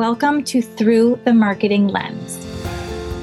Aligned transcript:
Welcome 0.00 0.44
to 0.44 0.62
Through 0.62 1.20
the 1.24 1.34
Marketing 1.34 1.86
Lens, 1.86 2.38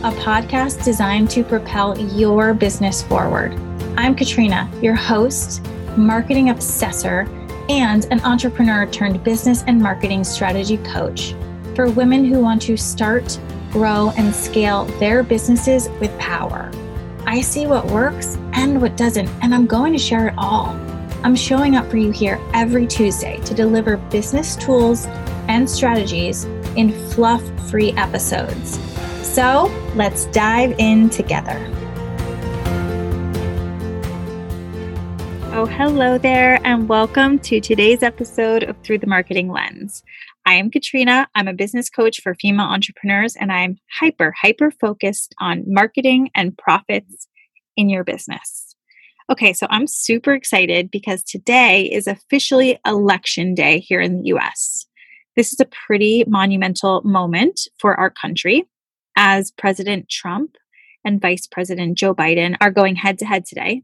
a 0.04 0.12
podcast 0.12 0.86
designed 0.86 1.28
to 1.32 1.44
propel 1.44 1.98
your 1.98 2.54
business 2.54 3.02
forward. 3.02 3.56
I'm 3.98 4.14
Katrina, 4.14 4.70
your 4.80 4.94
host, 4.94 5.66
marketing 5.98 6.52
obsessor, 6.52 7.28
and 7.68 8.06
an 8.12 8.22
entrepreneur 8.22 8.86
turned 8.86 9.24
business 9.24 9.64
and 9.66 9.82
marketing 9.82 10.24
strategy 10.24 10.78
coach 10.78 11.34
for 11.74 11.90
women 11.90 12.24
who 12.24 12.42
want 12.42 12.62
to 12.62 12.78
start, 12.78 13.40
grow, 13.72 14.12
and 14.16 14.32
scale 14.32 14.86
their 15.00 15.24
businesses 15.24 15.90
with 16.00 16.16
power. 16.20 16.72
I 17.26 17.42
see 17.42 17.66
what 17.66 17.88
works 17.88 18.38
and 18.54 18.80
what 18.80 18.96
doesn't, 18.96 19.30
and 19.42 19.56
I'm 19.56 19.66
going 19.66 19.94
to 19.94 20.00
share 20.00 20.28
it 20.28 20.36
all. 20.38 20.80
I'm 21.24 21.36
showing 21.36 21.76
up 21.76 21.90
for 21.90 21.98
you 21.98 22.12
here 22.12 22.40
every 22.54 22.86
Tuesday 22.86 23.40
to 23.46 23.56
deliver 23.56 23.98
business 23.98 24.56
tools 24.56 25.08
and 25.48 25.68
strategies 25.68 26.46
in 26.78 26.94
fluff 27.10 27.44
free 27.70 27.92
episodes. 27.94 28.80
So 29.24 29.66
let's 29.96 30.26
dive 30.28 30.74
in 30.78 31.10
together. 31.10 31.58
Oh, 35.54 35.66
hello 35.66 36.20
there, 36.20 36.60
and 36.64 36.88
welcome 36.88 37.40
to 37.40 37.60
today's 37.60 38.04
episode 38.04 38.62
of 38.64 38.78
Through 38.84 39.00
the 39.00 39.08
Marketing 39.08 39.52
Lens. 39.52 40.04
I 40.46 40.54
am 40.54 40.70
Katrina. 40.70 41.28
I'm 41.36 41.48
a 41.48 41.54
business 41.54 41.90
coach 41.90 42.22
for 42.22 42.36
female 42.36 42.68
entrepreneurs, 42.68 43.36
and 43.36 43.52
I'm 43.52 43.80
hyper, 43.92 44.34
hyper 44.40 44.72
focused 44.72 45.34
on 45.42 45.64
marketing 45.68 46.30
and 46.36 46.58
profits 46.58 47.28
in 47.76 47.90
your 47.90 48.04
business. 48.04 48.76
Okay, 49.30 49.52
so 49.52 49.68
I'm 49.70 49.88
super 49.88 50.34
excited 50.34 50.90
because 50.90 51.24
today 51.24 51.84
is 51.84 52.08
officially 52.08 52.80
election 52.86 53.56
day 53.56 53.80
here 53.80 54.00
in 54.00 54.22
the 54.22 54.28
US. 54.36 54.87
This 55.38 55.54
is 55.54 55.60
a 55.60 55.66
pretty 55.66 56.24
monumental 56.26 57.04
moment 57.04 57.68
for 57.78 57.94
our 57.94 58.10
country 58.10 58.66
as 59.16 59.52
President 59.52 60.10
Trump 60.10 60.56
and 61.06 61.22
Vice 61.22 61.46
President 61.46 61.96
Joe 61.96 62.16
Biden 62.16 62.58
are 62.60 62.72
going 62.72 62.96
head 62.96 63.20
to 63.20 63.26
head 63.26 63.46
today 63.46 63.84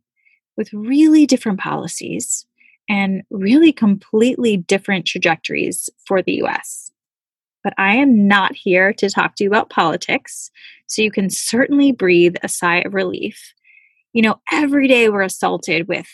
with 0.57 0.73
really 0.73 1.27
different 1.27 1.59
policies 1.59 2.47
and 2.89 3.21
really 3.29 3.71
completely 3.71 4.57
different 4.57 5.05
trajectories 5.05 5.91
for 6.07 6.23
the 6.23 6.41
US. 6.41 6.91
But 7.63 7.75
I 7.77 7.97
am 7.97 8.27
not 8.27 8.55
here 8.55 8.91
to 8.93 9.07
talk 9.11 9.35
to 9.35 9.43
you 9.43 9.49
about 9.51 9.69
politics, 9.69 10.49
so 10.87 11.03
you 11.03 11.11
can 11.11 11.29
certainly 11.29 11.91
breathe 11.91 12.35
a 12.41 12.49
sigh 12.49 12.79
of 12.79 12.95
relief. 12.95 13.53
You 14.11 14.23
know, 14.23 14.41
every 14.51 14.87
day 14.87 15.07
we're 15.07 15.21
assaulted 15.21 15.87
with 15.87 16.07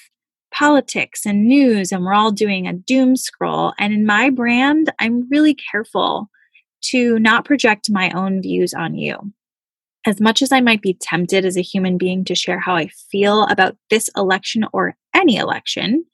politics 0.52 1.26
and 1.26 1.48
news, 1.48 1.92
and 1.92 2.04
we're 2.04 2.14
all 2.14 2.32
doing 2.32 2.68
a 2.68 2.74
doom 2.74 3.16
scroll. 3.16 3.74
And 3.80 3.94
in 3.94 4.06
my 4.06 4.30
brand, 4.30 4.92
I'm 5.00 5.28
really 5.30 5.54
careful 5.54 6.30
to 6.82 7.20
not 7.20 7.46
project 7.46 7.90
my 7.90 8.10
own 8.12 8.42
views 8.42 8.74
on 8.74 8.96
you. 8.96 9.18
As 10.06 10.22
much 10.22 10.42
as 10.42 10.52
I 10.52 10.62
might 10.62 10.82
be 10.82 10.94
tempted 10.94 11.46
as 11.46 11.58
a 11.58 11.62
human 11.62 11.98
being 11.98 12.24
to 12.26 12.36
share 12.36 12.60
how 12.60 12.76
I 12.76 12.88
feel 13.12 13.44
about 13.44 13.76
this 13.90 14.10
election 14.16 14.66
or 14.72 14.96
any 15.14 15.36
election, 15.36 16.06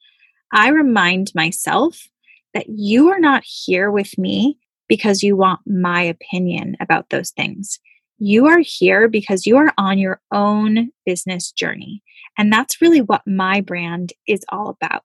I 0.52 0.70
remind 0.70 1.32
myself 1.36 2.08
that 2.54 2.68
you 2.68 3.10
are 3.10 3.20
not 3.20 3.44
here 3.46 3.92
with 3.92 4.18
me 4.18 4.58
because 4.88 5.24
you 5.24 5.36
want 5.36 5.60
my 5.66 6.02
opinion 6.02 6.78
about 6.80 7.10
those 7.10 7.32
things. 7.32 7.80
You 8.18 8.48
are 8.48 8.62
here 8.62 9.08
because 9.08 9.46
you 9.46 9.58
are 9.58 9.74
on 9.78 9.98
your 9.98 10.22
own 10.32 10.90
business 11.06 11.52
journey. 11.52 12.02
And 12.38 12.52
that's 12.52 12.82
really 12.82 13.02
what 13.02 13.22
my 13.26 13.62
brand 13.62 14.14
is 14.28 14.46
all 14.50 14.70
about. 14.70 15.04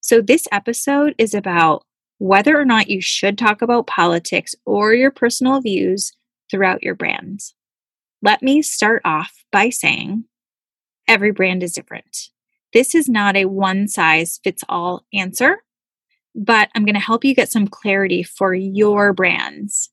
So, 0.00 0.20
this 0.20 0.46
episode 0.52 1.14
is 1.18 1.34
about 1.34 1.84
whether 2.18 2.58
or 2.58 2.64
not 2.64 2.88
you 2.88 3.00
should 3.00 3.36
talk 3.36 3.62
about 3.62 3.86
politics 3.86 4.54
or 4.64 4.94
your 4.94 5.10
personal 5.10 5.60
views 5.60 6.12
throughout 6.50 6.82
your 6.82 6.94
brand. 6.94 7.40
Let 8.22 8.42
me 8.42 8.62
start 8.62 9.02
off 9.04 9.44
by 9.52 9.70
saying 9.70 10.24
every 11.08 11.32
brand 11.32 11.62
is 11.62 11.72
different. 11.72 12.30
This 12.72 12.94
is 12.94 13.08
not 13.08 13.36
a 13.36 13.44
one 13.44 13.88
size 13.88 14.40
fits 14.42 14.64
all 14.68 15.04
answer, 15.12 15.62
but 16.34 16.68
I'm 16.74 16.84
going 16.84 16.94
to 16.94 17.00
help 17.00 17.24
you 17.24 17.34
get 17.34 17.50
some 17.50 17.68
clarity 17.68 18.22
for 18.22 18.54
your 18.54 19.12
brands. 19.12 19.90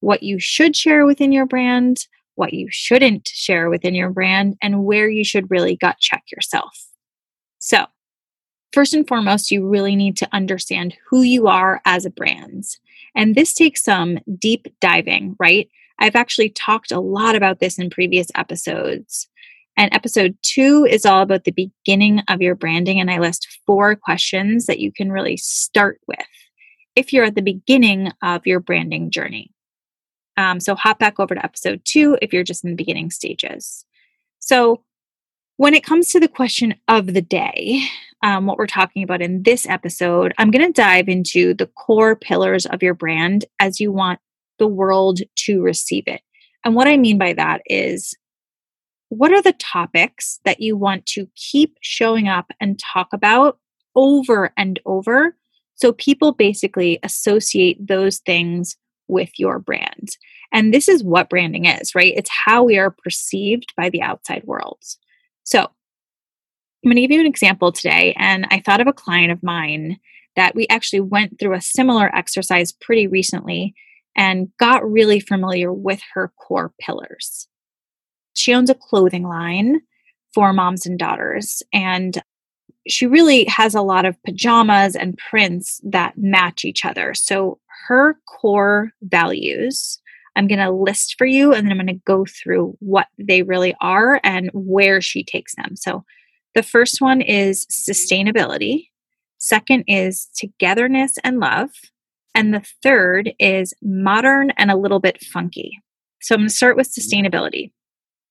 What 0.00 0.22
you 0.22 0.38
should 0.38 0.74
share 0.74 1.06
within 1.06 1.32
your 1.32 1.46
brand, 1.46 2.06
what 2.36 2.54
you 2.54 2.68
shouldn't 2.70 3.28
share 3.28 3.68
within 3.68 3.94
your 3.94 4.10
brand, 4.10 4.56
and 4.62 4.84
where 4.84 5.08
you 5.08 5.24
should 5.24 5.50
really 5.50 5.76
gut 5.76 5.96
check 5.98 6.22
yourself. 6.30 6.86
So, 7.58 7.86
first 8.72 8.94
and 8.94 9.06
foremost, 9.06 9.50
you 9.50 9.66
really 9.66 9.96
need 9.96 10.16
to 10.18 10.28
understand 10.32 10.94
who 11.10 11.22
you 11.22 11.48
are 11.48 11.80
as 11.84 12.04
a 12.04 12.10
brand. 12.10 12.64
And 13.14 13.34
this 13.34 13.54
takes 13.54 13.82
some 13.82 14.18
deep 14.38 14.66
diving, 14.80 15.36
right? 15.40 15.68
I've 15.98 16.16
actually 16.16 16.50
talked 16.50 16.92
a 16.92 17.00
lot 17.00 17.34
about 17.34 17.58
this 17.58 17.78
in 17.78 17.90
previous 17.90 18.28
episodes. 18.34 19.28
And 19.78 19.92
episode 19.92 20.36
two 20.42 20.86
is 20.88 21.04
all 21.04 21.22
about 21.22 21.44
the 21.44 21.52
beginning 21.52 22.20
of 22.28 22.40
your 22.40 22.54
branding. 22.54 23.00
And 23.00 23.10
I 23.10 23.18
list 23.18 23.58
four 23.66 23.94
questions 23.94 24.66
that 24.66 24.78
you 24.78 24.92
can 24.92 25.12
really 25.12 25.36
start 25.36 26.00
with 26.06 26.18
if 26.94 27.12
you're 27.12 27.24
at 27.24 27.34
the 27.34 27.42
beginning 27.42 28.10
of 28.22 28.46
your 28.46 28.60
branding 28.60 29.10
journey. 29.10 29.50
Um, 30.36 30.60
so 30.60 30.74
hop 30.74 30.98
back 30.98 31.18
over 31.18 31.34
to 31.34 31.44
episode 31.44 31.80
two 31.84 32.18
if 32.20 32.32
you're 32.32 32.44
just 32.44 32.64
in 32.64 32.70
the 32.70 32.76
beginning 32.76 33.10
stages. 33.10 33.84
So, 34.38 34.82
when 35.58 35.72
it 35.72 35.84
comes 35.84 36.10
to 36.10 36.20
the 36.20 36.28
question 36.28 36.74
of 36.86 37.14
the 37.14 37.22
day, 37.22 37.80
um, 38.22 38.44
what 38.44 38.58
we're 38.58 38.66
talking 38.66 39.02
about 39.02 39.22
in 39.22 39.42
this 39.42 39.66
episode, 39.66 40.34
I'm 40.36 40.50
going 40.50 40.66
to 40.66 40.72
dive 40.72 41.08
into 41.08 41.54
the 41.54 41.66
core 41.66 42.14
pillars 42.14 42.66
of 42.66 42.82
your 42.82 42.92
brand 42.92 43.46
as 43.58 43.80
you 43.80 43.90
want 43.90 44.20
the 44.58 44.66
world 44.66 45.20
to 45.34 45.62
receive 45.62 46.04
it. 46.08 46.20
And 46.62 46.74
what 46.74 46.88
I 46.88 46.98
mean 46.98 47.16
by 47.16 47.32
that 47.32 47.62
is 47.64 48.14
what 49.08 49.32
are 49.32 49.40
the 49.40 49.54
topics 49.54 50.40
that 50.44 50.60
you 50.60 50.76
want 50.76 51.06
to 51.06 51.28
keep 51.36 51.78
showing 51.80 52.28
up 52.28 52.50
and 52.60 52.78
talk 52.78 53.08
about 53.12 53.58
over 53.94 54.52
and 54.58 54.78
over 54.84 55.36
so 55.76 55.92
people 55.92 56.32
basically 56.32 56.98
associate 57.02 57.86
those 57.86 58.18
things 58.18 58.76
with 59.08 59.30
your 59.38 59.58
brand. 59.58 60.10
And 60.52 60.72
this 60.72 60.88
is 60.88 61.02
what 61.02 61.28
branding 61.28 61.66
is, 61.66 61.94
right? 61.94 62.14
It's 62.16 62.30
how 62.30 62.62
we 62.64 62.78
are 62.78 62.90
perceived 62.90 63.72
by 63.76 63.90
the 63.90 64.02
outside 64.02 64.44
world. 64.44 64.78
So, 65.44 65.60
I'm 66.84 66.90
going 66.90 66.96
to 66.96 67.00
give 67.00 67.10
you 67.10 67.20
an 67.20 67.26
example 67.26 67.72
today. 67.72 68.14
And 68.16 68.46
I 68.50 68.60
thought 68.60 68.80
of 68.80 68.86
a 68.86 68.92
client 68.92 69.32
of 69.32 69.42
mine 69.42 69.98
that 70.36 70.54
we 70.54 70.68
actually 70.68 71.00
went 71.00 71.38
through 71.38 71.54
a 71.54 71.60
similar 71.60 72.14
exercise 72.14 72.70
pretty 72.70 73.08
recently 73.08 73.74
and 74.16 74.48
got 74.58 74.88
really 74.88 75.18
familiar 75.18 75.72
with 75.72 76.00
her 76.14 76.32
core 76.38 76.72
pillars. 76.78 77.48
She 78.36 78.54
owns 78.54 78.70
a 78.70 78.74
clothing 78.74 79.24
line 79.24 79.80
for 80.32 80.52
moms 80.52 80.86
and 80.86 80.98
daughters. 80.98 81.62
And 81.72 82.22
she 82.86 83.06
really 83.06 83.44
has 83.46 83.74
a 83.74 83.82
lot 83.82 84.04
of 84.04 84.22
pajamas 84.22 84.94
and 84.94 85.18
prints 85.18 85.80
that 85.82 86.16
match 86.16 86.64
each 86.64 86.84
other. 86.84 87.14
So 87.14 87.58
her 87.88 88.18
core 88.26 88.90
values 89.02 90.00
I'm 90.36 90.46
going 90.46 90.58
to 90.58 90.70
list 90.70 91.14
for 91.16 91.26
you 91.26 91.52
and 91.52 91.66
then 91.66 91.72
I'm 91.72 91.84
going 91.84 91.98
to 91.98 92.02
go 92.04 92.26
through 92.26 92.76
what 92.80 93.06
they 93.18 93.42
really 93.42 93.74
are 93.80 94.20
and 94.22 94.50
where 94.52 95.00
she 95.00 95.24
takes 95.24 95.54
them. 95.56 95.74
So 95.76 96.04
the 96.54 96.62
first 96.62 97.00
one 97.00 97.22
is 97.22 97.66
sustainability, 97.66 98.88
second 99.38 99.84
is 99.86 100.28
togetherness 100.36 101.14
and 101.24 101.40
love, 101.40 101.70
and 102.34 102.52
the 102.52 102.64
third 102.82 103.32
is 103.38 103.72
modern 103.82 104.50
and 104.58 104.70
a 104.70 104.76
little 104.76 105.00
bit 105.00 105.24
funky. 105.24 105.72
So 106.20 106.34
I'm 106.34 106.40
going 106.40 106.48
to 106.48 106.54
start 106.54 106.76
with 106.76 106.94
sustainability. 106.94 107.72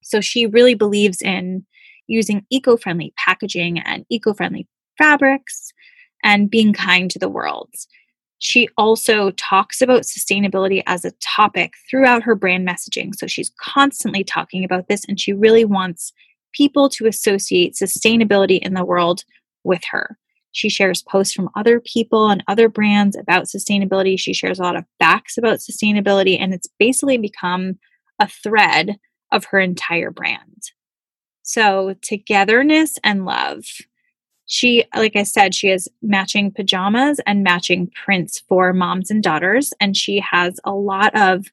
So 0.04 0.22
she 0.22 0.46
really 0.46 0.76
believes 0.76 1.22
in 1.24 1.66
using 2.08 2.46
eco 2.52 2.78
friendly 2.78 3.14
packaging 3.18 3.80
and 3.80 4.06
eco 4.12 4.36
friendly 4.36 4.68
fabrics 5.00 5.72
and 6.24 6.52
being 6.52 6.72
kind 6.72 7.10
to 7.10 7.20
the 7.20 7.30
world. 7.30 7.74
She 8.40 8.68
also 8.78 9.32
talks 9.32 9.82
about 9.82 10.04
sustainability 10.04 10.84
as 10.86 11.06
a 11.06 11.12
topic 11.22 11.74
throughout 11.90 12.24
her 12.24 12.36
brand 12.36 12.68
messaging. 12.68 13.16
So 13.16 13.28
she's 13.28 13.52
constantly 13.60 14.24
talking 14.24 14.64
about 14.64 14.88
this, 14.88 15.04
and 15.08 15.20
she 15.20 15.34
really 15.34 15.66
wants 15.66 16.12
people 16.54 16.90
to 16.90 17.08
associate 17.08 17.76
sustainability 17.76 18.60
in 18.60 18.74
the 18.74 18.86
world 18.86 19.24
with 19.64 19.82
her. 19.92 20.18
She 20.52 20.70
shares 20.70 21.02
posts 21.02 21.34
from 21.34 21.50
other 21.56 21.82
people 21.82 22.30
and 22.30 22.44
other 22.48 22.70
brands 22.70 23.18
about 23.18 23.46
sustainability. 23.46 24.18
She 24.18 24.34
shares 24.34 24.58
a 24.58 24.64
lot 24.64 24.78
of 24.78 24.86
facts 25.00 25.38
about 25.38 25.60
sustainability, 25.60 26.40
and 26.40 26.54
it's 26.54 26.70
basically 26.80 27.18
become 27.18 27.78
a 28.20 28.28
thread 28.28 28.98
of 29.32 29.46
her 29.46 29.60
entire 29.60 30.12
brand. 30.12 30.72
So, 31.44 31.96
togetherness 32.02 32.98
and 33.04 33.26
love 33.26 33.66
she 34.46 34.84
like 34.96 35.16
i 35.16 35.24
said 35.24 35.54
she 35.54 35.68
has 35.68 35.88
matching 36.02 36.52
pajamas 36.52 37.20
and 37.26 37.44
matching 37.44 37.92
prints 38.04 38.44
for 38.48 38.74
moms 38.74 39.10
and 39.10 39.24
daughters 39.24 39.74
and 39.80 39.98
she 39.98 40.20
has 40.20 40.60
a 40.64 40.72
lot 40.72 41.16
of 41.16 41.46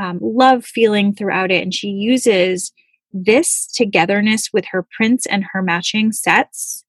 um, 0.00 0.18
love 0.22 0.64
feeling 0.64 1.12
throughout 1.12 1.50
it 1.50 1.62
and 1.62 1.74
she 1.74 1.88
uses 1.88 2.72
this 3.12 3.66
togetherness 3.66 4.52
with 4.52 4.64
her 4.66 4.86
prints 4.96 5.26
and 5.26 5.44
her 5.52 5.62
matching 5.62 6.12
sets 6.12 6.84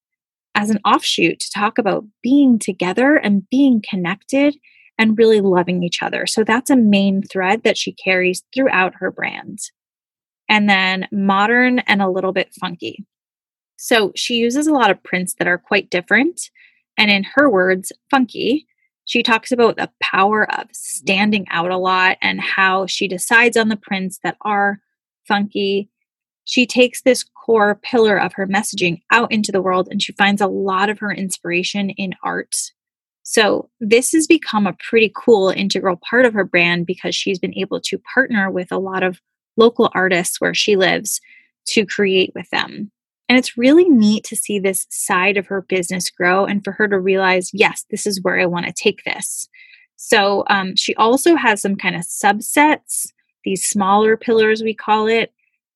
as 0.54 0.70
an 0.70 0.78
offshoot 0.84 1.40
to 1.40 1.50
talk 1.50 1.78
about 1.78 2.04
being 2.22 2.58
together 2.58 3.16
and 3.16 3.48
being 3.50 3.82
connected 3.88 4.56
and 4.98 5.16
really 5.16 5.40
loving 5.40 5.82
each 5.82 6.02
other. 6.02 6.26
So 6.26 6.44
that's 6.44 6.70
a 6.70 6.76
main 6.76 7.22
thread 7.22 7.62
that 7.62 7.78
she 7.78 7.92
carries 7.92 8.42
throughout 8.54 8.94
her 8.96 9.10
brand. 9.10 9.58
And 10.48 10.68
then 10.68 11.08
modern 11.12 11.78
and 11.80 12.02
a 12.02 12.10
little 12.10 12.32
bit 12.32 12.52
funky. 12.60 13.06
So 13.80 14.12
she 14.14 14.34
uses 14.34 14.66
a 14.66 14.72
lot 14.72 14.90
of 14.90 15.02
prints 15.02 15.34
that 15.34 15.48
are 15.48 15.58
quite 15.58 15.90
different. 15.90 16.50
And 16.96 17.10
in 17.10 17.24
her 17.34 17.48
words, 17.48 17.92
funky. 18.10 18.66
She 19.06 19.22
talks 19.22 19.50
about 19.50 19.76
the 19.76 19.90
power 20.00 20.48
of 20.52 20.68
standing 20.72 21.46
out 21.50 21.70
a 21.70 21.76
lot 21.76 22.16
and 22.22 22.40
how 22.40 22.86
she 22.86 23.08
decides 23.08 23.56
on 23.56 23.68
the 23.68 23.76
prints 23.76 24.20
that 24.22 24.36
are 24.42 24.80
funky. 25.26 25.88
She 26.44 26.66
takes 26.66 27.02
this 27.02 27.24
core 27.24 27.74
pillar 27.82 28.16
of 28.16 28.34
her 28.34 28.46
messaging 28.46 29.02
out 29.10 29.32
into 29.32 29.50
the 29.50 29.62
world 29.62 29.88
and 29.90 30.00
she 30.00 30.12
finds 30.12 30.40
a 30.40 30.46
lot 30.46 30.88
of 30.90 31.00
her 31.00 31.12
inspiration 31.12 31.90
in 31.90 32.14
art 32.22 32.54
so, 33.22 33.70
this 33.78 34.10
has 34.10 34.26
become 34.26 34.66
a 34.66 34.76
pretty 34.88 35.12
cool 35.14 35.50
integral 35.50 36.00
part 36.08 36.24
of 36.24 36.34
her 36.34 36.42
brand 36.42 36.84
because 36.84 37.14
she's 37.14 37.38
been 37.38 37.56
able 37.56 37.80
to 37.82 37.96
partner 38.12 38.50
with 38.50 38.72
a 38.72 38.78
lot 38.78 39.04
of 39.04 39.20
local 39.56 39.88
artists 39.94 40.40
where 40.40 40.52
she 40.52 40.74
lives 40.74 41.20
to 41.68 41.86
create 41.86 42.32
with 42.34 42.50
them. 42.50 42.90
And 43.30 43.38
it's 43.38 43.56
really 43.56 43.88
neat 43.88 44.24
to 44.24 44.34
see 44.34 44.58
this 44.58 44.88
side 44.90 45.36
of 45.36 45.46
her 45.46 45.62
business 45.62 46.10
grow 46.10 46.46
and 46.46 46.64
for 46.64 46.72
her 46.72 46.88
to 46.88 46.98
realize, 46.98 47.50
yes, 47.52 47.86
this 47.88 48.04
is 48.04 48.20
where 48.20 48.40
I 48.40 48.46
want 48.46 48.66
to 48.66 48.72
take 48.72 49.04
this. 49.04 49.48
So, 49.94 50.42
um, 50.50 50.74
she 50.74 50.96
also 50.96 51.36
has 51.36 51.62
some 51.62 51.76
kind 51.76 51.94
of 51.94 52.02
subsets, 52.02 53.06
these 53.44 53.64
smaller 53.64 54.16
pillars, 54.16 54.64
we 54.64 54.74
call 54.74 55.06
it. 55.06 55.32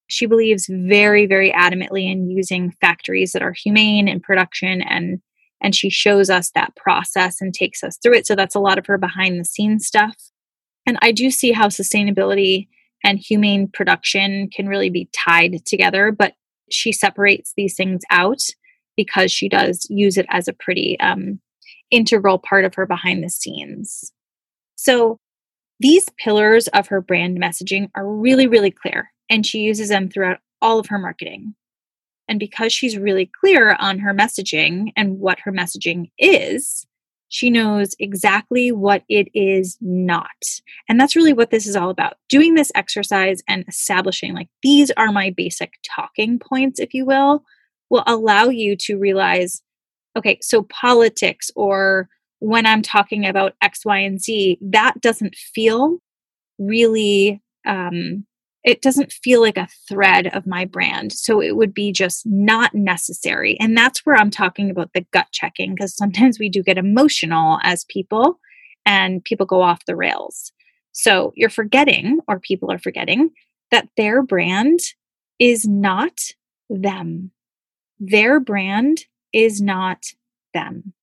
She 0.08 0.26
believes 0.26 0.68
very, 0.68 1.26
very 1.26 1.52
adamantly 1.52 2.10
in 2.10 2.28
using 2.28 2.72
factories 2.80 3.30
that 3.34 3.42
are 3.42 3.52
humane 3.52 4.08
in 4.08 4.18
production 4.18 4.82
and 4.82 5.20
and 5.60 5.76
she 5.76 5.90
shows 5.90 6.30
us 6.30 6.50
that 6.56 6.74
process 6.74 7.40
and 7.40 7.54
takes 7.54 7.84
us 7.84 7.98
through 8.02 8.14
it. 8.14 8.26
So 8.26 8.34
that's 8.34 8.56
a 8.56 8.60
lot 8.60 8.78
of 8.78 8.86
her 8.86 8.98
behind 8.98 9.38
the 9.38 9.44
scenes 9.44 9.86
stuff. 9.86 10.16
And 10.86 10.98
I 11.02 11.12
do 11.12 11.30
see 11.30 11.52
how 11.52 11.68
sustainability 11.68 12.66
and 13.04 13.20
humane 13.20 13.68
production 13.68 14.50
can 14.50 14.66
really 14.66 14.90
be 14.90 15.08
tied 15.12 15.64
together, 15.64 16.10
but 16.10 16.34
she 16.70 16.92
separates 16.92 17.52
these 17.56 17.74
things 17.76 18.02
out 18.10 18.40
because 18.96 19.32
she 19.32 19.48
does 19.48 19.86
use 19.90 20.16
it 20.16 20.26
as 20.28 20.48
a 20.48 20.52
pretty 20.52 20.98
um, 21.00 21.40
integral 21.90 22.38
part 22.38 22.64
of 22.64 22.74
her 22.74 22.86
behind 22.86 23.22
the 23.22 23.28
scenes. 23.28 24.12
So 24.76 25.18
these 25.80 26.08
pillars 26.18 26.68
of 26.68 26.88
her 26.88 27.00
brand 27.00 27.40
messaging 27.40 27.90
are 27.94 28.06
really, 28.06 28.46
really 28.46 28.70
clear, 28.70 29.10
and 29.28 29.44
she 29.44 29.60
uses 29.60 29.88
them 29.88 30.08
throughout 30.08 30.38
all 30.62 30.78
of 30.78 30.86
her 30.86 30.98
marketing. 30.98 31.54
And 32.28 32.40
because 32.40 32.72
she's 32.72 32.96
really 32.96 33.30
clear 33.40 33.76
on 33.78 33.98
her 33.98 34.14
messaging 34.14 34.92
and 34.96 35.18
what 35.18 35.40
her 35.40 35.52
messaging 35.52 36.10
is, 36.18 36.86
she 37.28 37.50
knows 37.50 37.94
exactly 37.98 38.70
what 38.70 39.02
it 39.08 39.28
is 39.34 39.76
not. 39.80 40.28
And 40.88 41.00
that's 41.00 41.16
really 41.16 41.32
what 41.32 41.50
this 41.50 41.66
is 41.66 41.76
all 41.76 41.90
about. 41.90 42.14
Doing 42.28 42.54
this 42.54 42.70
exercise 42.74 43.42
and 43.48 43.64
establishing, 43.68 44.34
like, 44.34 44.48
these 44.62 44.90
are 44.96 45.10
my 45.10 45.30
basic 45.36 45.74
talking 45.84 46.38
points, 46.38 46.78
if 46.78 46.94
you 46.94 47.04
will, 47.04 47.44
will 47.90 48.04
allow 48.06 48.48
you 48.48 48.76
to 48.80 48.96
realize 48.96 49.62
okay, 50.16 50.38
so 50.40 50.62
politics 50.62 51.50
or 51.56 52.08
when 52.38 52.66
I'm 52.66 52.82
talking 52.82 53.26
about 53.26 53.54
X, 53.62 53.84
Y, 53.84 53.98
and 53.98 54.20
Z, 54.20 54.58
that 54.60 55.00
doesn't 55.00 55.34
feel 55.34 55.98
really 56.58 57.42
um, 57.66 58.26
it 58.64 58.80
doesn't 58.80 59.12
feel 59.12 59.42
like 59.42 59.58
a 59.58 59.68
thread 59.86 60.28
of 60.28 60.46
my 60.46 60.64
brand. 60.64 61.12
So 61.12 61.40
it 61.40 61.54
would 61.54 61.74
be 61.74 61.92
just 61.92 62.22
not 62.24 62.74
necessary. 62.74 63.58
And 63.60 63.76
that's 63.76 64.06
where 64.06 64.16
I'm 64.16 64.30
talking 64.30 64.70
about 64.70 64.90
the 64.94 65.06
gut 65.12 65.26
checking 65.32 65.74
because 65.74 65.94
sometimes 65.94 66.38
we 66.38 66.48
do 66.48 66.62
get 66.62 66.78
emotional 66.78 67.58
as 67.62 67.84
people 67.84 68.40
and 68.86 69.22
people 69.22 69.46
go 69.46 69.60
off 69.62 69.86
the 69.86 69.96
rails. 69.96 70.50
So 70.92 71.32
you're 71.36 71.50
forgetting, 71.50 72.20
or 72.26 72.40
people 72.40 72.70
are 72.70 72.78
forgetting, 72.78 73.30
that 73.70 73.88
their 73.96 74.22
brand 74.22 74.78
is 75.38 75.66
not 75.66 76.20
them. 76.70 77.32
Their 77.98 78.40
brand 78.40 79.04
is 79.32 79.60
not 79.60 80.04
them. 80.54 80.94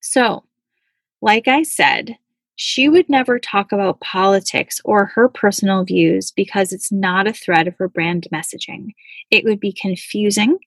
So, 0.00 0.44
like 1.22 1.48
I 1.48 1.62
said, 1.62 2.18
she 2.56 2.88
would 2.88 3.08
never 3.08 3.38
talk 3.38 3.72
about 3.72 4.00
politics 4.00 4.80
or 4.84 5.06
her 5.06 5.28
personal 5.28 5.84
views 5.84 6.30
because 6.30 6.72
it's 6.72 6.92
not 6.92 7.26
a 7.26 7.32
thread 7.32 7.66
of 7.66 7.76
her 7.78 7.88
brand 7.88 8.28
messaging. 8.32 8.94
It 9.30 9.44
would 9.44 9.58
be 9.60 9.72
confusing. 9.72 10.58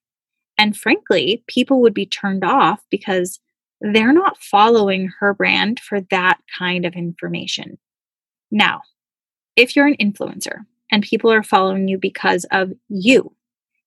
And 0.57 0.75
frankly, 0.75 1.43
people 1.47 1.81
would 1.81 1.93
be 1.93 2.05
turned 2.05 2.43
off 2.43 2.81
because 2.89 3.39
they're 3.79 4.13
not 4.13 4.37
following 4.37 5.11
her 5.19 5.33
brand 5.33 5.79
for 5.79 6.01
that 6.09 6.39
kind 6.57 6.85
of 6.85 6.95
information. 6.95 7.77
Now, 8.51 8.81
if 9.55 9.75
you're 9.75 9.87
an 9.87 9.97
influencer 9.97 10.65
and 10.91 11.03
people 11.03 11.31
are 11.31 11.43
following 11.43 11.87
you 11.87 11.97
because 11.97 12.45
of 12.51 12.73
you, 12.89 13.33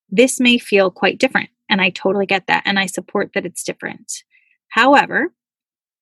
this 0.08 0.40
may 0.40 0.58
feel 0.58 0.90
quite 0.90 1.18
different. 1.18 1.50
And 1.68 1.80
I 1.80 1.90
totally 1.90 2.26
get 2.26 2.46
that. 2.46 2.62
And 2.66 2.78
I 2.78 2.86
support 2.86 3.32
that 3.34 3.46
it's 3.46 3.62
different. 3.62 4.24
However, 4.70 5.32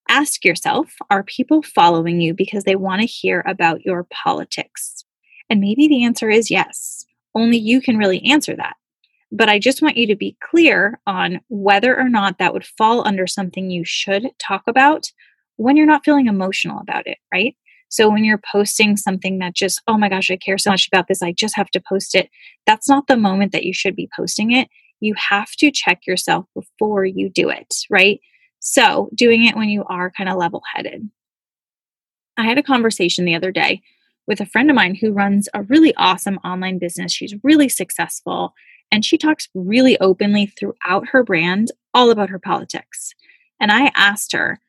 Ask 0.09 0.45
yourself 0.45 0.95
are 1.11 1.23
people 1.23 1.63
following 1.63 2.21
you 2.21 2.35
because 2.35 2.65
they 2.65 2.77
want 2.77 3.01
to 3.03 3.07
hear 3.07 3.43
about 3.47 3.85
your 3.85 4.07
politics? 4.11 5.05
And 5.51 5.61
maybe 5.61 5.87
the 5.87 6.05
answer 6.05 6.31
is 6.31 6.51
yes. 6.51 7.05
Only 7.35 7.59
you 7.59 7.81
can 7.81 7.99
really 7.99 8.25
answer 8.25 8.57
that. 8.57 8.77
But 9.31 9.49
I 9.49 9.59
just 9.59 9.83
want 9.83 9.99
you 9.99 10.07
to 10.07 10.17
be 10.17 10.37
clear 10.43 10.99
on 11.07 11.41
whether 11.49 11.99
or 11.99 12.09
not 12.09 12.39
that 12.39 12.55
would 12.55 12.65
fall 12.65 13.07
under 13.07 13.27
something 13.27 13.71
you 13.71 13.85
should 13.85 14.31
talk 14.39 14.63
about 14.67 15.13
when 15.57 15.77
you're 15.77 15.87
not 15.87 16.05
feeling 16.05 16.27
emotional 16.27 16.81
about 16.81 17.07
it, 17.07 17.19
right? 17.33 17.55
So 17.91 18.09
when 18.09 18.25
you're 18.25 18.41
posting 18.51 18.97
something 18.97 19.39
that 19.39 19.55
just, 19.55 19.83
oh 19.89 19.99
my 19.99 20.09
gosh, 20.09 20.31
I 20.31 20.37
care 20.37 20.59
so 20.59 20.71
much 20.71 20.89
about 20.89 21.09
this, 21.09 21.23
I 21.23 21.33
just 21.33 21.57
have 21.57 21.71
to 21.71 21.83
post 21.87 22.15
it, 22.15 22.31
that's 22.67 22.89
not 22.89 23.07
the 23.07 23.17
moment 23.17 23.53
that 23.53 23.65
you 23.65 23.75
should 23.75 23.97
be 23.97 24.09
posting 24.17 24.53
it. 24.53 24.69
You 25.01 25.15
have 25.31 25.51
to 25.59 25.71
check 25.71 26.07
yourself 26.07 26.47
before 26.55 27.05
you 27.05 27.29
do 27.29 27.49
it, 27.49 27.75
right? 27.91 28.21
So, 28.61 29.09
doing 29.15 29.45
it 29.45 29.57
when 29.57 29.69
you 29.69 29.85
are 29.85 30.11
kind 30.11 30.29
of 30.29 30.37
level 30.37 30.63
headed. 30.75 31.09
I 32.37 32.45
had 32.45 32.59
a 32.59 32.63
conversation 32.63 33.25
the 33.25 33.35
other 33.35 33.51
day 33.53 33.83
with 34.27 34.41
a 34.41 34.47
friend 34.47 34.71
of 34.71 34.77
mine 34.77 34.95
who 34.95 35.13
runs 35.13 35.49
a 35.55 35.63
really 35.63 35.95
awesome 35.97 36.39
online 36.45 36.79
business. 36.79 37.13
She's 37.13 37.35
really 37.43 37.69
successful 37.69 38.53
and 38.93 39.05
she 39.05 39.19
talks 39.19 39.49
really 39.55 39.99
openly 40.01 40.47
throughout 40.47 41.09
her 41.11 41.23
brand 41.23 41.69
all 41.95 42.11
about 42.11 42.31
her 42.31 42.39
politics. 42.39 43.13
And 43.61 43.73
I 43.73 43.91
asked 43.95 44.33
her, 44.33 44.61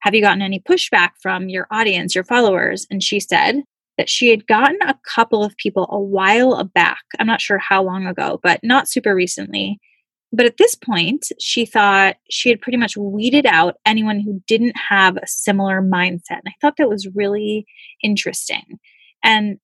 Have 0.00 0.14
you 0.14 0.22
gotten 0.22 0.42
any 0.42 0.60
pushback 0.60 1.10
from 1.20 1.48
your 1.48 1.66
audience, 1.70 2.14
your 2.14 2.24
followers? 2.24 2.86
And 2.90 3.02
she 3.02 3.20
said 3.20 3.62
that 3.98 4.08
she 4.08 4.30
had 4.30 4.46
gotten 4.46 4.78
a 4.82 4.98
couple 5.14 5.44
of 5.44 5.56
people 5.56 5.88
a 5.90 6.00
while 6.00 6.64
back. 6.64 7.02
I'm 7.18 7.26
not 7.26 7.40
sure 7.40 7.58
how 7.58 7.82
long 7.82 8.06
ago, 8.06 8.40
but 8.42 8.60
not 8.62 8.88
super 8.88 9.14
recently 9.14 9.80
but 10.32 10.46
at 10.46 10.58
this 10.58 10.74
point, 10.74 11.26
she 11.40 11.64
thought 11.64 12.16
she 12.30 12.50
had 12.50 12.60
pretty 12.60 12.76
much 12.76 12.96
weeded 12.96 13.46
out 13.46 13.76
anyone 13.86 14.20
who 14.20 14.42
didn't 14.46 14.76
have 14.76 15.16
a 15.16 15.26
similar 15.26 15.80
mindset. 15.80 16.40
And 16.44 16.48
I 16.48 16.54
thought 16.60 16.76
that 16.76 16.88
was 16.88 17.08
really 17.14 17.66
interesting. 18.02 18.78
And, 19.24 19.58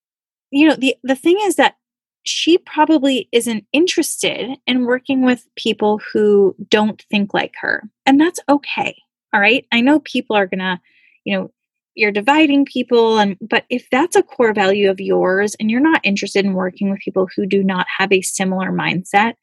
you 0.51 0.67
know, 0.67 0.75
the, 0.75 0.97
the 1.03 1.17
thing 1.17 1.39
is 1.43 1.57
that 1.57 1.77
she 2.25 2.57
probably 2.57 3.29
isn't 3.33 3.67
interested 3.73 4.57
in 4.67 4.87
working 4.87 5.23
with 5.23 5.47
people 5.57 6.01
who 6.13 6.57
don't 6.71 7.05
think 7.11 7.35
like 7.35 7.55
her. 7.61 7.83
And 8.07 8.19
that's 8.19 8.41
okay. 8.49 8.97
All 9.35 9.41
right. 9.41 9.67
I 9.71 9.83
know 9.83 10.01
people 10.01 10.35
are 10.35 10.47
going 10.47 10.61
to, 10.61 10.81
you 11.25 11.37
know, 11.37 11.51
you're 11.95 12.11
dividing 12.11 12.65
people 12.65 13.19
and 13.19 13.37
but 13.41 13.65
if 13.71 13.89
that's 13.91 14.17
a 14.17 14.23
core 14.23 14.53
value 14.53 14.91
of 14.91 15.01
yours 15.01 15.55
and 15.61 15.71
you're 15.71 15.81
not 15.81 16.01
interested 16.03 16.45
in 16.45 16.55
working 16.55 16.91
with 16.91 16.99
people 16.99 17.29
who 17.37 17.47
do 17.47 17.63
not 17.63 17.87
have 17.99 18.11
a 18.11 18.21
similar 18.21 18.73
mindset 18.73 19.35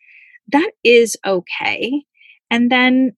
that 0.51 0.72
is 0.84 1.17
okay. 1.25 2.03
And 2.50 2.72
then 2.72 3.15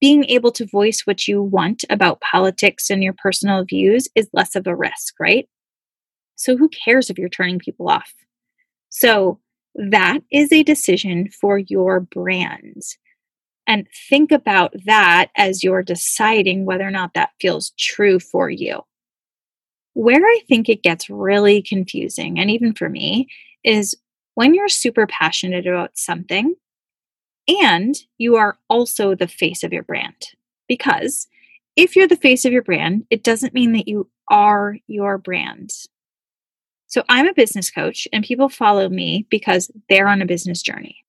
being 0.00 0.24
able 0.24 0.52
to 0.52 0.66
voice 0.66 1.02
what 1.04 1.26
you 1.26 1.42
want 1.42 1.84
about 1.88 2.20
politics 2.20 2.90
and 2.90 3.02
your 3.02 3.14
personal 3.14 3.64
views 3.64 4.08
is 4.14 4.28
less 4.32 4.54
of 4.54 4.66
a 4.66 4.76
risk, 4.76 5.14
right? 5.18 5.48
So 6.34 6.56
who 6.56 6.68
cares 6.68 7.08
if 7.08 7.18
you're 7.18 7.28
turning 7.28 7.58
people 7.58 7.88
off? 7.88 8.12
So 8.90 9.40
that 9.74 10.20
is 10.30 10.52
a 10.52 10.62
decision 10.62 11.30
for 11.30 11.58
your 11.58 12.00
brand. 12.00 12.82
And 13.66 13.86
think 14.08 14.30
about 14.30 14.74
that 14.84 15.30
as 15.36 15.64
you're 15.64 15.82
deciding 15.82 16.66
whether 16.66 16.86
or 16.86 16.90
not 16.90 17.14
that 17.14 17.30
feels 17.40 17.72
true 17.78 18.20
for 18.20 18.48
you. 18.48 18.82
Where 19.94 20.22
I 20.22 20.40
think 20.46 20.68
it 20.68 20.82
gets 20.82 21.10
really 21.10 21.62
confusing, 21.62 22.38
and 22.38 22.50
even 22.50 22.74
for 22.74 22.88
me, 22.88 23.28
is 23.64 23.94
when 24.34 24.54
you're 24.54 24.68
super 24.68 25.06
passionate 25.06 25.66
about 25.66 25.92
something 25.94 26.54
and 27.48 27.94
you 28.18 28.36
are 28.36 28.58
also 28.68 29.14
the 29.14 29.28
face 29.28 29.62
of 29.64 29.72
your 29.72 29.84
brand. 29.84 30.28
Because 30.68 31.28
if 31.76 31.96
you're 31.96 32.08
the 32.08 32.16
face 32.16 32.44
of 32.44 32.52
your 32.52 32.62
brand, 32.62 33.06
it 33.10 33.22
doesn't 33.24 33.54
mean 33.54 33.72
that 33.72 33.88
you 33.88 34.10
are 34.30 34.76
your 34.86 35.18
brand. 35.18 35.70
So 36.86 37.02
I'm 37.08 37.28
a 37.28 37.34
business 37.34 37.70
coach 37.70 38.08
and 38.12 38.24
people 38.24 38.48
follow 38.48 38.88
me 38.88 39.26
because 39.30 39.70
they're 39.88 40.08
on 40.08 40.22
a 40.22 40.26
business 40.26 40.62
journey. 40.62 41.04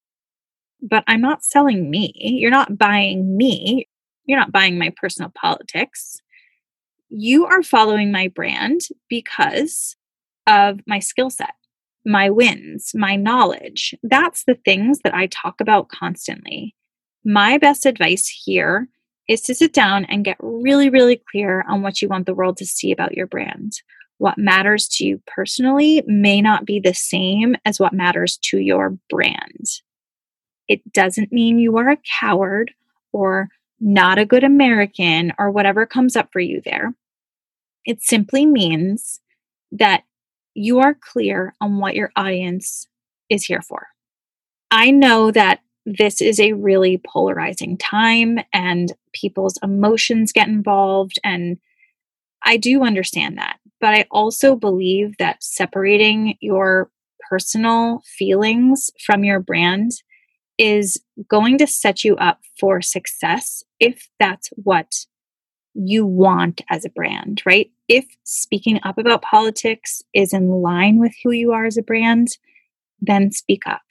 But 0.81 1.03
I'm 1.07 1.21
not 1.21 1.43
selling 1.43 1.89
me. 1.89 2.13
You're 2.15 2.51
not 2.51 2.77
buying 2.77 3.37
me. 3.37 3.87
You're 4.25 4.39
not 4.39 4.51
buying 4.51 4.77
my 4.77 4.93
personal 5.01 5.31
politics. 5.35 6.21
you 7.09 7.45
are 7.45 7.63
following 7.63 8.11
my 8.11 8.27
brand 8.27 8.81
because 9.09 9.95
of 10.45 10.79
my 10.87 10.99
skill 10.99 11.29
set, 11.29 11.53
my 12.07 12.29
wins, 12.29 12.93
my 12.95 13.17
knowledge. 13.17 13.93
That's 14.01 14.45
the 14.45 14.55
things 14.55 14.99
that 15.03 15.13
I 15.13 15.27
talk 15.27 15.59
about 15.59 15.89
constantly. 15.89 16.73
My 17.25 17.57
best 17.57 17.85
advice 17.85 18.27
here 18.27 18.87
is 19.27 19.41
to 19.41 19.53
sit 19.53 19.73
down 19.73 20.05
and 20.05 20.23
get 20.23 20.37
really, 20.39 20.89
really 20.89 21.21
clear 21.29 21.65
on 21.67 21.81
what 21.81 22.01
you 22.01 22.07
want 22.07 22.25
the 22.25 22.33
world 22.33 22.55
to 22.57 22.65
see 22.65 22.93
about 22.93 23.15
your 23.15 23.27
brand. 23.27 23.73
What 24.19 24.37
matters 24.37 24.87
to 24.93 25.05
you 25.05 25.21
personally 25.27 26.01
may 26.07 26.41
not 26.41 26.65
be 26.65 26.79
the 26.79 26.93
same 26.93 27.57
as 27.65 27.77
what 27.77 27.93
matters 27.93 28.37
to 28.43 28.57
your 28.57 28.97
brand. 29.09 29.65
It 30.69 30.93
doesn't 30.93 31.33
mean 31.33 31.59
you 31.59 31.77
are 31.77 31.89
a 31.89 31.97
coward 32.19 32.71
or 33.11 33.49
not 33.81 34.17
a 34.17 34.25
good 34.25 34.45
American 34.45 35.33
or 35.37 35.51
whatever 35.51 35.85
comes 35.85 36.15
up 36.15 36.29
for 36.31 36.39
you 36.39 36.61
there. 36.63 36.93
It 37.85 38.01
simply 38.01 38.45
means 38.45 39.19
that 39.73 40.03
you 40.57 40.79
are 40.79 40.95
clear 40.95 41.53
on 41.61 41.77
what 41.77 41.95
your 41.95 42.11
audience 42.15 42.87
is 43.29 43.45
here 43.45 43.61
for. 43.61 43.87
I 44.71 44.89
know 44.89 45.29
that 45.29 45.59
this 45.85 46.19
is 46.19 46.39
a 46.39 46.53
really 46.53 46.99
polarizing 47.05 47.77
time 47.77 48.39
and 48.51 48.91
people's 49.13 49.59
emotions 49.61 50.33
get 50.33 50.47
involved. 50.47 51.19
And 51.23 51.59
I 52.43 52.57
do 52.57 52.83
understand 52.83 53.37
that. 53.37 53.59
But 53.79 53.93
I 53.93 54.05
also 54.09 54.55
believe 54.55 55.15
that 55.19 55.43
separating 55.43 56.37
your 56.41 56.89
personal 57.29 58.01
feelings 58.17 58.89
from 59.05 59.23
your 59.23 59.39
brand 59.39 59.91
is 60.57 60.99
going 61.29 61.59
to 61.59 61.67
set 61.67 62.03
you 62.03 62.15
up 62.15 62.39
for 62.59 62.81
success 62.81 63.63
if 63.79 64.09
that's 64.19 64.49
what 64.55 65.05
you 65.75 66.03
want 66.05 66.61
as 66.67 66.83
a 66.83 66.89
brand, 66.89 67.43
right? 67.45 67.69
If 67.87 68.05
speaking 68.23 68.79
up 68.83 68.97
about 68.97 69.21
politics 69.21 70.01
is 70.13 70.33
in 70.33 70.49
line 70.49 70.99
with 70.99 71.13
who 71.23 71.31
you 71.31 71.53
are 71.53 71.65
as 71.65 71.77
a 71.77 71.83
brand, 71.83 72.27
then 72.99 73.31
speak 73.31 73.65
up. 73.65 73.81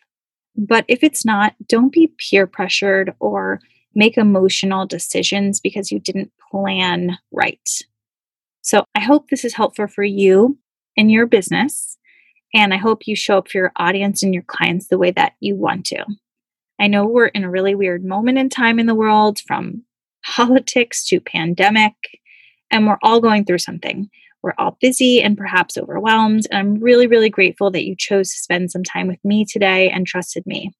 But 0.56 0.84
if 0.88 1.02
it's 1.02 1.24
not, 1.24 1.54
don't 1.68 1.92
be 1.92 2.12
peer 2.18 2.46
pressured 2.46 3.14
or 3.20 3.60
make 3.94 4.18
emotional 4.18 4.86
decisions 4.86 5.60
because 5.60 5.90
you 5.90 5.98
didn't 5.98 6.32
plan 6.50 7.18
right. 7.32 7.68
So 8.62 8.84
I 8.94 9.00
hope 9.00 9.28
this 9.28 9.44
is 9.44 9.54
helpful 9.54 9.86
for 9.86 10.04
you 10.04 10.58
in 10.96 11.08
your 11.08 11.26
business. 11.26 11.96
And 12.54 12.72
I 12.72 12.78
hope 12.78 13.06
you 13.06 13.16
show 13.16 13.38
up 13.38 13.48
for 13.48 13.58
your 13.58 13.72
audience 13.76 14.22
and 14.22 14.32
your 14.32 14.42
clients 14.44 14.88
the 14.88 14.98
way 14.98 15.10
that 15.12 15.34
you 15.40 15.56
want 15.56 15.86
to. 15.86 16.04
I 16.78 16.88
know 16.88 17.06
we're 17.06 17.26
in 17.26 17.44
a 17.44 17.50
really 17.50 17.74
weird 17.74 18.04
moment 18.04 18.38
in 18.38 18.48
time 18.48 18.78
in 18.78 18.86
the 18.86 18.94
world 18.94 19.40
from 19.40 19.82
politics 20.26 21.06
to 21.08 21.20
pandemic, 21.20 21.94
and 22.70 22.86
we're 22.86 22.98
all 23.02 23.20
going 23.20 23.44
through 23.44 23.58
something. 23.58 24.08
We're 24.42 24.54
all 24.58 24.76
busy 24.80 25.22
and 25.22 25.36
perhaps 25.36 25.76
overwhelmed. 25.76 26.46
And 26.50 26.58
I'm 26.58 26.82
really, 26.82 27.06
really 27.06 27.30
grateful 27.30 27.70
that 27.72 27.84
you 27.84 27.96
chose 27.96 28.30
to 28.30 28.38
spend 28.38 28.70
some 28.70 28.84
time 28.84 29.08
with 29.08 29.24
me 29.24 29.44
today 29.44 29.90
and 29.90 30.06
trusted 30.06 30.46
me. 30.46 30.72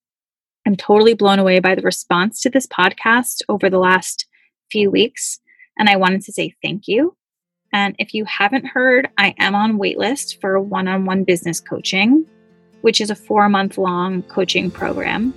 I'm 0.66 0.76
totally 0.76 1.14
blown 1.14 1.38
away 1.38 1.60
by 1.60 1.74
the 1.74 1.82
response 1.82 2.40
to 2.42 2.50
this 2.50 2.66
podcast 2.66 3.42
over 3.48 3.70
the 3.70 3.78
last 3.78 4.26
few 4.70 4.90
weeks. 4.90 5.38
And 5.78 5.88
I 5.88 5.96
wanted 5.96 6.22
to 6.22 6.32
say 6.32 6.54
thank 6.62 6.88
you. 6.88 7.16
And 7.72 7.94
if 7.98 8.14
you 8.14 8.24
haven't 8.24 8.66
heard, 8.66 9.08
I 9.18 9.34
am 9.38 9.54
on 9.54 9.78
waitlist 9.78 10.40
for 10.40 10.58
one 10.60 10.88
on 10.88 11.04
one 11.04 11.24
business 11.24 11.60
coaching, 11.60 12.24
which 12.82 13.00
is 13.00 13.10
a 13.10 13.14
four 13.14 13.48
month 13.48 13.78
long 13.78 14.22
coaching 14.22 14.70
program. 14.70 15.34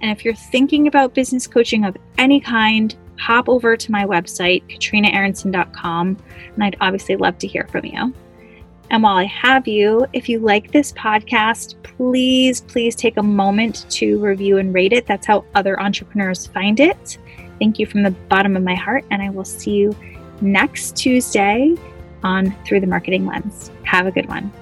And 0.00 0.10
if 0.10 0.24
you're 0.24 0.34
thinking 0.34 0.86
about 0.86 1.14
business 1.14 1.46
coaching 1.46 1.84
of 1.84 1.96
any 2.16 2.40
kind, 2.40 2.94
hop 3.20 3.48
over 3.48 3.76
to 3.76 3.92
my 3.92 4.04
website, 4.04 4.62
katrinaaaronson.com, 4.68 6.16
and 6.54 6.64
I'd 6.64 6.76
obviously 6.80 7.16
love 7.16 7.38
to 7.38 7.46
hear 7.46 7.68
from 7.70 7.84
you. 7.84 8.14
And 8.90 9.02
while 9.02 9.16
I 9.16 9.24
have 9.24 9.68
you, 9.68 10.06
if 10.12 10.28
you 10.28 10.40
like 10.40 10.72
this 10.72 10.92
podcast, 10.92 11.80
please, 11.82 12.60
please 12.62 12.96
take 12.96 13.18
a 13.18 13.22
moment 13.22 13.86
to 13.90 14.18
review 14.18 14.58
and 14.58 14.74
rate 14.74 14.92
it. 14.92 15.06
That's 15.06 15.26
how 15.26 15.44
other 15.54 15.80
entrepreneurs 15.80 16.46
find 16.48 16.80
it. 16.80 17.18
Thank 17.60 17.78
you 17.78 17.86
from 17.86 18.02
the 18.02 18.10
bottom 18.10 18.56
of 18.56 18.64
my 18.64 18.74
heart, 18.74 19.04
and 19.10 19.22
I 19.22 19.30
will 19.30 19.44
see 19.44 19.72
you 19.72 19.94
next 20.40 20.96
Tuesday 20.96 21.76
on 22.24 22.54
Through 22.64 22.80
the 22.80 22.86
Marketing 22.86 23.26
Lens. 23.26 23.70
Have 23.84 24.06
a 24.06 24.10
good 24.10 24.28
one. 24.28 24.52